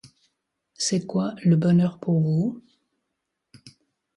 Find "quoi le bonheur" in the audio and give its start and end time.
1.05-1.99